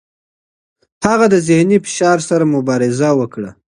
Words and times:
هغه 1.07 1.25
د 1.33 1.35
ذهني 1.49 1.77
فشار 1.85 2.17
سره 2.29 2.43
مبارزه 2.55 3.09
وکړه. 3.19 3.51